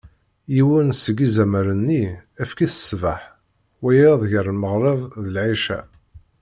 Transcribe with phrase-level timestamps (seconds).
[0.55, 2.05] Yiwen seg izamaren-nni,
[2.41, 3.21] efk-it ṣṣbeḥ,
[3.81, 5.79] wayeḍ gar lmeɣreb d lɛica.